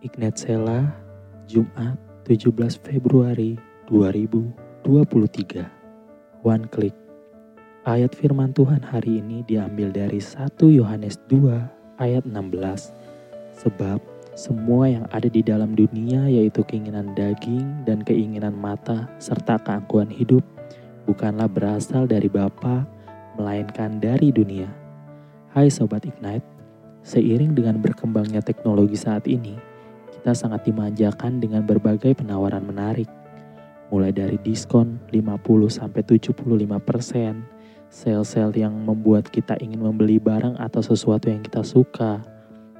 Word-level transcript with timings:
Ignat 0.00 0.40
Sela, 0.40 0.96
Jumat 1.44 2.00
17 2.24 2.56
Februari 2.80 3.60
2023. 3.92 4.96
One 6.40 6.64
Click. 6.72 6.96
Ayat 7.84 8.16
firman 8.16 8.56
Tuhan 8.56 8.80
hari 8.80 9.20
ini 9.20 9.44
diambil 9.44 9.92
dari 9.92 10.16
1 10.16 10.56
Yohanes 10.72 11.20
2 11.28 12.00
ayat 12.00 12.24
16. 12.24 12.32
Sebab 13.60 14.00
semua 14.32 14.88
yang 14.88 15.04
ada 15.12 15.28
di 15.28 15.44
dalam 15.44 15.76
dunia 15.76 16.32
yaitu 16.32 16.64
keinginan 16.64 17.12
daging 17.12 17.84
dan 17.84 18.00
keinginan 18.00 18.56
mata 18.56 19.04
serta 19.20 19.60
keangkuhan 19.60 20.08
hidup 20.08 20.40
bukanlah 21.04 21.44
berasal 21.44 22.08
dari 22.08 22.32
Bapa 22.32 22.88
melainkan 23.36 24.00
dari 24.00 24.32
dunia. 24.32 24.72
Hai 25.52 25.68
Sobat 25.68 26.08
Ignite, 26.08 26.48
seiring 27.04 27.52
dengan 27.52 27.84
berkembangnya 27.84 28.40
teknologi 28.40 28.96
saat 28.96 29.28
ini, 29.28 29.68
kita 30.20 30.36
sangat 30.36 30.68
dimanjakan 30.68 31.40
dengan 31.40 31.64
berbagai 31.64 32.12
penawaran 32.12 32.60
menarik. 32.60 33.08
Mulai 33.88 34.12
dari 34.12 34.36
diskon 34.36 35.00
50 35.08 35.16
75 35.16 36.36
persen, 36.84 37.48
sel-sel 37.88 38.52
yang 38.52 38.76
membuat 38.84 39.32
kita 39.32 39.56
ingin 39.64 39.80
membeli 39.80 40.20
barang 40.20 40.60
atau 40.60 40.84
sesuatu 40.84 41.32
yang 41.32 41.40
kita 41.40 41.64
suka, 41.64 42.20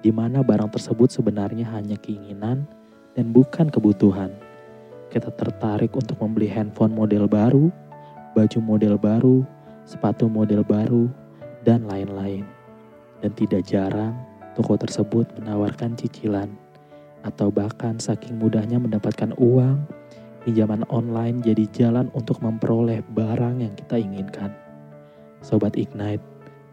di 0.00 0.08
mana 0.08 0.40
barang 0.40 0.72
tersebut 0.72 1.12
sebenarnya 1.12 1.68
hanya 1.76 2.00
keinginan 2.00 2.64
dan 3.12 3.36
bukan 3.36 3.68
kebutuhan. 3.68 4.32
Kita 5.12 5.28
tertarik 5.28 5.92
untuk 5.92 6.16
membeli 6.16 6.48
handphone 6.48 6.96
model 6.96 7.28
baru, 7.28 7.68
baju 8.32 8.58
model 8.64 8.96
baru, 8.96 9.44
sepatu 9.84 10.24
model 10.24 10.64
baru, 10.64 11.04
dan 11.68 11.84
lain-lain. 11.84 12.48
Dan 13.20 13.36
tidak 13.36 13.68
jarang, 13.68 14.16
toko 14.56 14.80
tersebut 14.80 15.28
menawarkan 15.36 16.00
cicilan 16.00 16.65
atau 17.26 17.50
bahkan 17.50 17.98
saking 17.98 18.38
mudahnya 18.38 18.78
mendapatkan 18.78 19.34
uang, 19.34 19.82
pinjaman 20.46 20.86
online 20.86 21.42
jadi 21.42 21.66
jalan 21.74 22.06
untuk 22.14 22.38
memperoleh 22.38 23.02
barang 23.10 23.58
yang 23.58 23.74
kita 23.74 23.98
inginkan. 23.98 24.54
Sobat 25.42 25.74
Ignite, 25.74 26.22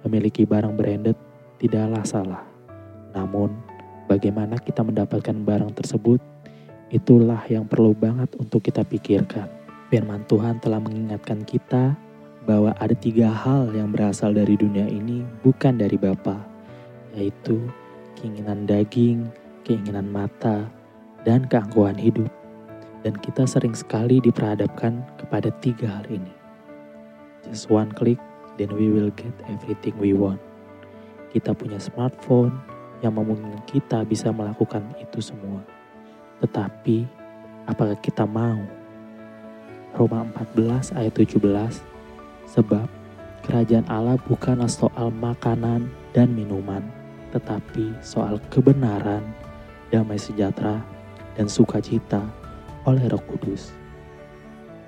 memiliki 0.05 0.45
barang 0.45 0.77
branded 0.77 1.17
tidaklah 1.57 2.05
salah. 2.05 2.43
Namun, 3.17 3.49
bagaimana 4.05 4.61
kita 4.61 4.85
mendapatkan 4.85 5.33
barang 5.41 5.73
tersebut, 5.73 6.21
itulah 6.93 7.41
yang 7.49 7.65
perlu 7.65 7.97
banget 7.97 8.29
untuk 8.37 8.61
kita 8.61 8.85
pikirkan. 8.85 9.49
Firman 9.89 10.25
Tuhan 10.29 10.61
telah 10.61 10.77
mengingatkan 10.77 11.41
kita 11.41 11.97
bahwa 12.45 12.77
ada 12.77 12.93
tiga 12.93 13.33
hal 13.33 13.73
yang 13.73 13.89
berasal 13.89 14.35
dari 14.35 14.53
dunia 14.53 14.85
ini 14.85 15.25
bukan 15.41 15.79
dari 15.79 15.97
Bapa, 15.97 16.37
yaitu 17.15 17.57
keinginan 18.19 18.69
daging, 18.69 19.29
keinginan 19.63 20.11
mata, 20.11 20.67
dan 21.23 21.47
keangkuhan 21.47 21.95
hidup. 21.95 22.29
Dan 23.03 23.19
kita 23.19 23.43
sering 23.43 23.75
sekali 23.75 24.23
diperhadapkan 24.23 25.03
kepada 25.19 25.51
tiga 25.59 25.99
hal 25.99 26.07
ini. 26.07 26.31
Just 27.43 27.67
one 27.67 27.91
click, 27.91 28.19
then 28.55 28.71
we 28.71 28.87
will 28.87 29.11
get 29.19 29.35
everything 29.51 29.95
we 29.99 30.15
want. 30.15 30.39
Kita 31.35 31.51
punya 31.51 31.81
smartphone 31.81 32.55
yang 33.03 33.19
memungkinkan 33.19 33.59
kita 33.67 34.07
bisa 34.07 34.31
melakukan 34.31 34.87
itu 34.95 35.19
semua. 35.19 35.59
Tetapi, 36.39 37.03
apakah 37.67 37.99
kita 37.99 38.23
mau? 38.23 38.63
Roma 39.93 40.25
14 40.55 40.95
ayat 40.95 41.13
17, 41.13 41.83
sebab 42.49 42.87
kerajaan 43.45 43.85
Allah 43.91 44.17
bukanlah 44.25 44.71
soal 44.71 45.11
makanan 45.11 45.91
dan 46.15 46.31
minuman, 46.33 46.81
tetapi 47.35 47.93
soal 48.01 48.39
kebenaran, 48.49 49.21
damai 49.93 50.17
sejahtera, 50.17 50.81
dan 51.37 51.45
sukacita 51.45 52.25
oleh 52.89 53.05
Roh 53.13 53.21
Kudus. 53.29 53.69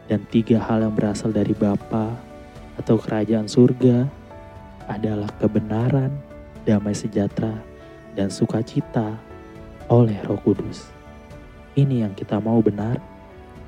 Dan 0.10 0.26
tiga 0.34 0.58
hal 0.58 0.82
yang 0.82 0.98
berasal 0.98 1.30
dari 1.30 1.54
Bapa 1.54 2.18
atau 2.82 2.98
kerajaan 2.98 3.46
surga 3.46 4.10
adalah 4.90 5.30
kebenaran, 5.38 6.10
damai 6.66 6.98
sejahtera, 6.98 7.54
dan 8.18 8.34
sukacita 8.34 9.14
oleh 9.94 10.18
Roh 10.26 10.42
Kudus. 10.42 10.90
Ini 11.78 12.10
yang 12.10 12.18
kita 12.18 12.42
mau 12.42 12.58
benar. 12.66 12.98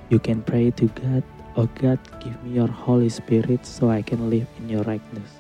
You 0.10 0.18
can 0.18 0.42
pray 0.42 0.74
to 0.74 0.90
God, 0.98 1.22
Oh 1.58 1.70
God, 1.78 2.02
give 2.22 2.38
me 2.42 2.58
your 2.58 2.70
Holy 2.70 3.10
Spirit 3.10 3.66
so 3.66 3.94
I 3.94 4.02
can 4.02 4.30
live 4.34 4.50
in 4.58 4.70
your 4.70 4.86
rightness. 4.86 5.38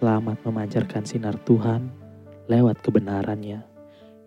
Selamat 0.00 0.40
memancarkan 0.44 1.04
sinar 1.04 1.36
Tuhan 1.44 1.92
lewat 2.48 2.80
kebenarannya 2.80 3.79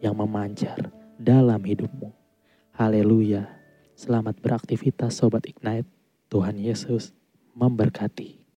yang 0.04 0.20
memancar 0.20 0.92
dalam 1.16 1.64
hidupmu. 1.64 2.12
Haleluya. 2.76 3.48
Selamat 3.96 4.36
beraktivitas 4.44 5.16
Sobat 5.16 5.48
Ignite. 5.48 5.88
Tuhan 6.28 6.60
Yesus 6.60 7.16
memberkati. 7.56 8.43